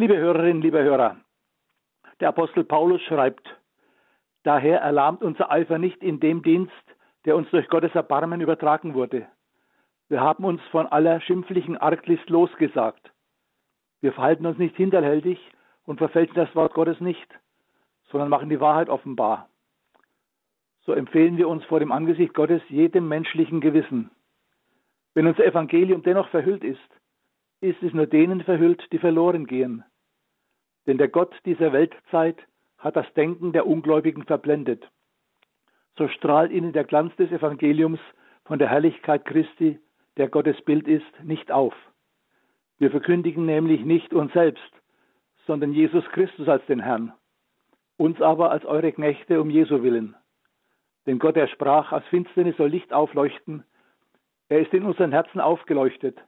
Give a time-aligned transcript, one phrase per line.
[0.00, 1.18] Liebe Hörerinnen, liebe Hörer,
[2.20, 3.46] der Apostel Paulus schreibt,
[4.44, 6.72] daher erlahmt unser Eifer nicht in dem Dienst,
[7.26, 9.26] der uns durch Gottes Erbarmen übertragen wurde.
[10.08, 13.12] Wir haben uns von aller schimpflichen Arglist losgesagt.
[14.00, 15.38] Wir verhalten uns nicht hinterhältig
[15.84, 17.28] und verfälschen das Wort Gottes nicht,
[18.10, 19.50] sondern machen die Wahrheit offenbar.
[20.86, 24.10] So empfehlen wir uns vor dem Angesicht Gottes jedem menschlichen Gewissen.
[25.12, 26.80] Wenn unser Evangelium dennoch verhüllt ist,
[27.60, 29.84] ist es nur denen verhüllt, die verloren gehen.
[30.86, 32.36] Denn der Gott dieser Weltzeit
[32.78, 34.88] hat das Denken der Ungläubigen verblendet.
[35.96, 38.00] So strahlt ihnen der Glanz des Evangeliums
[38.44, 39.78] von der Herrlichkeit Christi,
[40.16, 41.74] der Gottes Bild ist, nicht auf.
[42.78, 44.72] Wir verkündigen nämlich nicht uns selbst,
[45.46, 47.12] sondern Jesus Christus als den Herrn,
[47.98, 50.16] uns aber als eure Knechte um Jesu willen.
[51.06, 53.64] Denn Gott, er sprach, aus Finsternis soll Licht aufleuchten,
[54.48, 56.18] er ist in unseren Herzen aufgeleuchtet,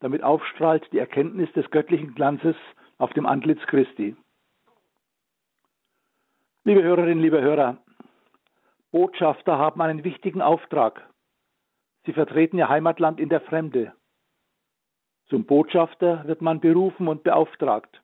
[0.00, 2.56] damit aufstrahlt die Erkenntnis des göttlichen Glanzes
[3.02, 4.14] auf dem Antlitz Christi.
[6.62, 7.78] Liebe Hörerinnen, liebe Hörer,
[8.92, 11.10] Botschafter haben einen wichtigen Auftrag.
[12.06, 13.92] Sie vertreten ihr Heimatland in der Fremde.
[15.26, 18.00] Zum Botschafter wird man berufen und beauftragt.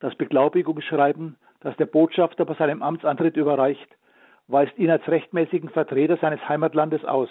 [0.00, 3.98] Das Beglaubigungsschreiben, das der Botschafter bei seinem Amtsantritt überreicht,
[4.46, 7.28] weist ihn als rechtmäßigen Vertreter seines Heimatlandes aus.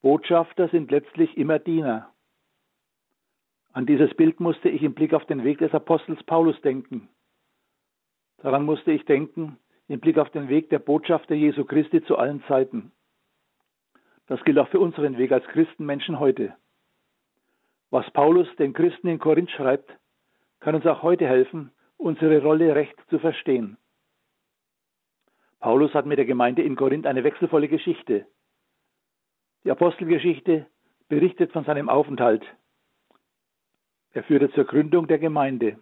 [0.00, 2.11] Botschafter sind letztlich immer Diener.
[3.72, 7.08] An dieses Bild musste ich im Blick auf den Weg des Apostels Paulus denken.
[8.38, 12.42] Daran musste ich denken im Blick auf den Weg der Botschafter Jesu Christi zu allen
[12.48, 12.92] Zeiten.
[14.26, 16.54] Das gilt auch für unseren Weg als Christenmenschen heute.
[17.90, 19.90] Was Paulus den Christen in Korinth schreibt,
[20.60, 23.76] kann uns auch heute helfen, unsere Rolle recht zu verstehen.
[25.60, 28.26] Paulus hat mit der Gemeinde in Korinth eine wechselvolle Geschichte.
[29.64, 30.66] Die Apostelgeschichte
[31.08, 32.44] berichtet von seinem Aufenthalt.
[34.12, 35.78] Er führte zur Gründung der Gemeinde.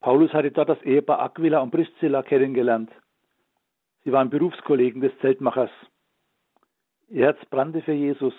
[0.00, 2.90] Paulus hatte dort das Ehepaar Aquila und Priscilla kennengelernt.
[4.04, 5.70] Sie waren Berufskollegen des Zeltmachers.
[7.08, 8.34] Ihr Herz brannte für Jesus.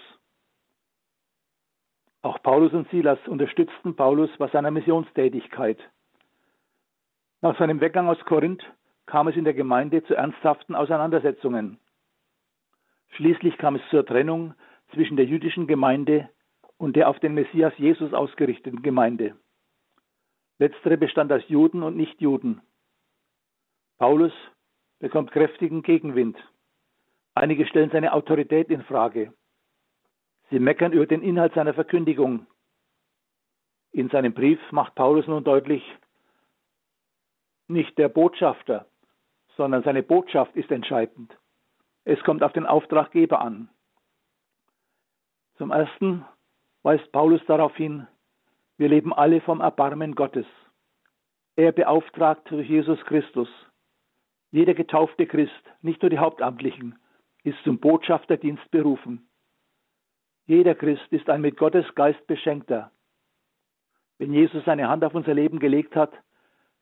[2.23, 5.79] Auch Paulus und Silas unterstützten Paulus bei seiner Missionstätigkeit.
[7.41, 8.63] Nach seinem Weggang aus Korinth
[9.07, 11.79] kam es in der Gemeinde zu ernsthaften Auseinandersetzungen.
[13.09, 14.53] Schließlich kam es zur Trennung
[14.93, 16.29] zwischen der jüdischen Gemeinde
[16.81, 19.37] und der auf den Messias Jesus ausgerichteten Gemeinde.
[20.57, 22.59] Letztere bestand aus Juden und Nichtjuden.
[23.99, 24.33] Paulus
[24.97, 26.39] bekommt kräftigen Gegenwind.
[27.35, 29.31] Einige stellen seine Autorität in Frage.
[30.49, 32.47] Sie meckern über den Inhalt seiner Verkündigung.
[33.91, 35.83] In seinem Brief macht Paulus nun deutlich,
[37.67, 38.87] nicht der Botschafter,
[39.55, 41.37] sondern seine Botschaft ist entscheidend.
[42.05, 43.69] Es kommt auf den Auftraggeber an.
[45.57, 46.25] Zum Ersten
[46.83, 48.07] weist Paulus darauf hin,
[48.77, 50.47] wir leben alle vom Erbarmen Gottes.
[51.55, 53.49] Er beauftragt durch Jesus Christus.
[54.51, 56.97] Jeder getaufte Christ, nicht nur die Hauptamtlichen,
[57.43, 59.29] ist zum Botschafterdienst berufen.
[60.45, 62.91] Jeder Christ ist ein mit Gottes Geist beschenkter.
[64.17, 66.11] Wenn Jesus seine Hand auf unser Leben gelegt hat,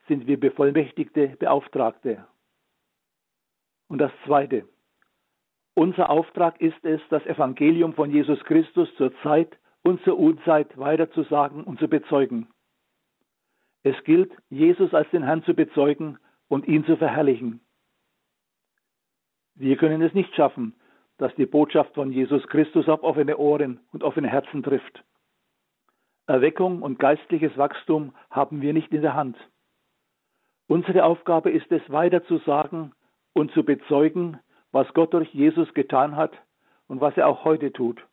[0.07, 2.25] sind wir bevollmächtigte Beauftragte.
[3.87, 4.67] Und das Zweite.
[5.73, 9.57] Unser Auftrag ist es, das Evangelium von Jesus Christus zur Zeit
[10.03, 12.47] zur Unzeit weiterzusagen und zu bezeugen.
[13.83, 16.17] Es gilt, Jesus als den Herrn zu bezeugen
[16.47, 17.61] und ihn zu verherrlichen.
[19.55, 20.75] Wir können es nicht schaffen,
[21.17, 25.03] dass die Botschaft von Jesus Christus auf offene Ohren und offene Herzen trifft.
[26.27, 29.37] Erweckung und geistliches Wachstum haben wir nicht in der Hand.
[30.67, 32.93] Unsere Aufgabe ist es, weiter zu sagen
[33.33, 34.39] und zu bezeugen,
[34.71, 36.31] was Gott durch Jesus getan hat
[36.87, 38.05] und was er auch heute tut.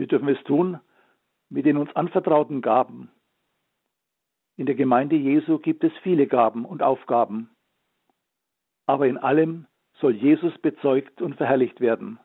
[0.00, 0.80] Wir dürfen es tun
[1.50, 3.10] mit den uns anvertrauten Gaben.
[4.56, 7.54] In der Gemeinde Jesu gibt es viele Gaben und Aufgaben.
[8.86, 9.66] Aber in allem
[9.98, 12.18] soll Jesus bezeugt und verherrlicht werden.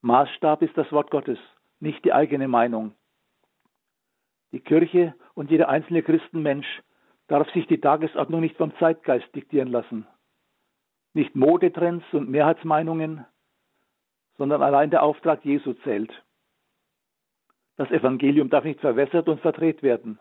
[0.00, 1.38] Maßstab ist das Wort Gottes,
[1.80, 2.94] nicht die eigene Meinung.
[4.52, 6.80] Die Kirche und jeder einzelne Christenmensch
[7.26, 10.06] darf sich die Tagesordnung nicht vom Zeitgeist diktieren lassen.
[11.12, 13.26] Nicht Modetrends und Mehrheitsmeinungen,
[14.38, 16.10] sondern allein der Auftrag Jesu zählt.
[17.80, 20.18] Das Evangelium darf nicht verwässert und verdreht werden.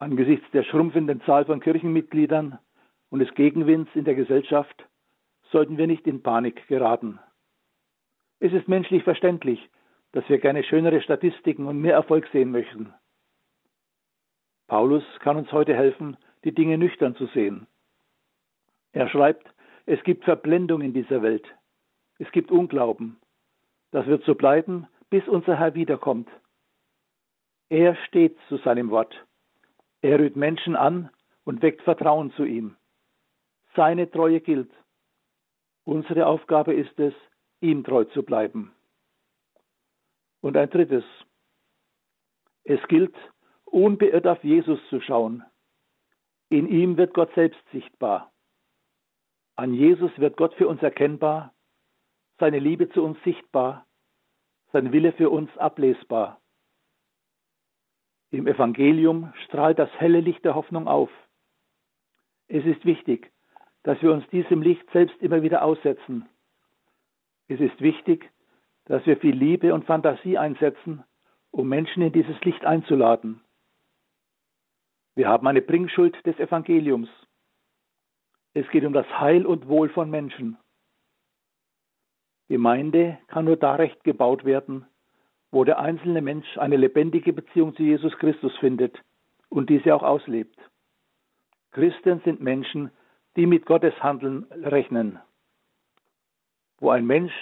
[0.00, 2.58] Angesichts der schrumpfenden Zahl von Kirchenmitgliedern
[3.10, 4.88] und des Gegenwinds in der Gesellschaft
[5.52, 7.20] sollten wir nicht in Panik geraten.
[8.40, 9.70] Es ist menschlich verständlich,
[10.10, 12.92] dass wir gerne schönere Statistiken und mehr Erfolg sehen möchten.
[14.66, 17.68] Paulus kann uns heute helfen, die Dinge nüchtern zu sehen.
[18.90, 19.46] Er schreibt,
[19.86, 21.46] es gibt Verblendung in dieser Welt.
[22.18, 23.20] Es gibt Unglauben.
[23.92, 26.30] Das wird so bleiben, bis unser Herr wiederkommt.
[27.68, 29.14] Er steht zu seinem Wort.
[30.00, 31.10] Er rührt Menschen an
[31.44, 32.76] und weckt Vertrauen zu ihm.
[33.76, 34.72] Seine Treue gilt.
[35.84, 37.12] Unsere Aufgabe ist es,
[37.60, 38.72] ihm treu zu bleiben.
[40.40, 41.04] Und ein drittes.
[42.64, 43.14] Es gilt,
[43.66, 45.44] unbeirrt auf Jesus zu schauen.
[46.48, 48.32] In ihm wird Gott selbst sichtbar.
[49.56, 51.52] An Jesus wird Gott für uns erkennbar,
[52.38, 53.86] seine Liebe zu uns sichtbar,
[54.72, 56.40] sein Wille für uns ablesbar.
[58.30, 61.10] Im Evangelium strahlt das helle Licht der Hoffnung auf.
[62.48, 63.30] Es ist wichtig,
[63.82, 66.28] dass wir uns diesem Licht selbst immer wieder aussetzen.
[67.48, 68.30] Es ist wichtig,
[68.86, 71.04] dass wir viel Liebe und Fantasie einsetzen,
[71.50, 73.42] um Menschen in dieses Licht einzuladen.
[75.14, 77.10] Wir haben eine Bringschuld des Evangeliums.
[78.54, 80.56] Es geht um das Heil und Wohl von Menschen.
[82.52, 84.84] Gemeinde kann nur da recht gebaut werden,
[85.52, 89.00] wo der einzelne Mensch eine lebendige Beziehung zu Jesus Christus findet
[89.48, 90.58] und diese auch auslebt.
[91.70, 92.90] Christen sind Menschen,
[93.36, 95.18] die mit Gottes Handeln rechnen.
[96.78, 97.32] Wo ein Mensch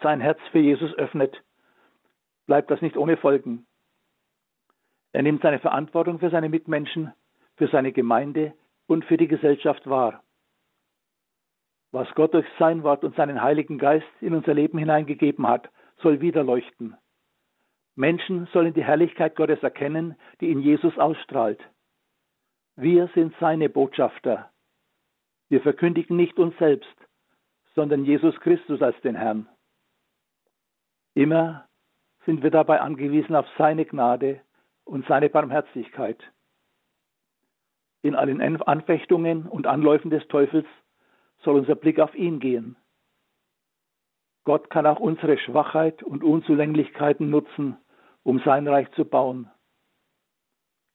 [0.00, 1.42] sein Herz für Jesus öffnet,
[2.46, 3.66] bleibt das nicht ohne Folgen.
[5.12, 7.12] Er nimmt seine Verantwortung für seine Mitmenschen,
[7.56, 8.54] für seine Gemeinde
[8.86, 10.22] und für die Gesellschaft wahr.
[11.94, 15.70] Was Gott durch sein Wort und seinen Heiligen Geist in unser Leben hineingegeben hat,
[16.02, 16.96] soll wieder leuchten.
[17.94, 21.60] Menschen sollen die Herrlichkeit Gottes erkennen, die in Jesus ausstrahlt.
[22.74, 24.50] Wir sind seine Botschafter.
[25.48, 26.96] Wir verkündigen nicht uns selbst,
[27.76, 29.48] sondern Jesus Christus als den Herrn.
[31.14, 31.68] Immer
[32.26, 34.40] sind wir dabei angewiesen auf seine Gnade
[34.82, 36.18] und seine Barmherzigkeit.
[38.02, 40.66] In allen Anfechtungen und Anläufen des Teufels
[41.44, 42.76] soll unser Blick auf ihn gehen.
[44.44, 47.76] Gott kann auch unsere Schwachheit und Unzulänglichkeiten nutzen,
[48.22, 49.50] um sein Reich zu bauen.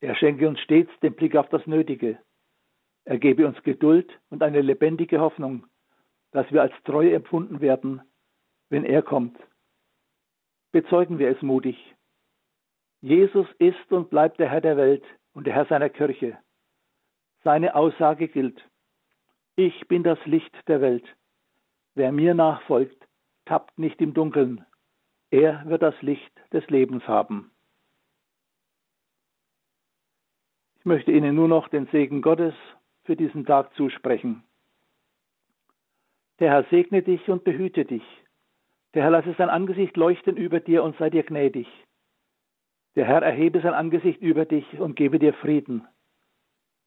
[0.00, 2.18] Er schenke uns stets den Blick auf das Nötige.
[3.04, 5.66] Er gebe uns Geduld und eine lebendige Hoffnung,
[6.30, 8.02] dass wir als treu empfunden werden,
[8.68, 9.36] wenn er kommt.
[10.72, 11.76] Bezeugen wir es mutig.
[13.00, 16.38] Jesus ist und bleibt der Herr der Welt und der Herr seiner Kirche.
[17.42, 18.62] Seine Aussage gilt.
[19.56, 21.04] Ich bin das Licht der Welt.
[21.94, 23.06] Wer mir nachfolgt,
[23.44, 24.64] tappt nicht im Dunkeln.
[25.30, 27.50] Er wird das Licht des Lebens haben.
[30.78, 32.54] Ich möchte Ihnen nur noch den Segen Gottes
[33.04, 34.44] für diesen Tag zusprechen.
[36.38, 38.04] Der Herr segne dich und behüte dich.
[38.94, 41.68] Der Herr lasse sein Angesicht leuchten über dir und sei dir gnädig.
[42.96, 45.86] Der Herr erhebe sein Angesicht über dich und gebe dir Frieden.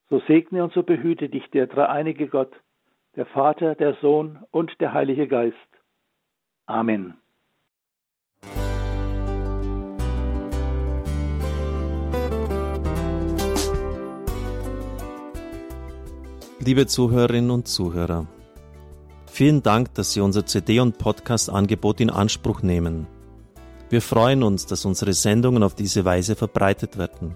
[0.10, 2.52] So segne und so behüte dich der dreieinige Gott,
[3.16, 5.58] der Vater, der Sohn und der Heilige Geist.
[6.66, 7.16] Amen.
[16.66, 18.26] Liebe Zuhörerinnen und Zuhörer,
[19.30, 23.06] vielen Dank, dass Sie unser CD- und Podcast-Angebot in Anspruch nehmen.
[23.90, 27.36] Wir freuen uns, dass unsere Sendungen auf diese Weise verbreitet werden.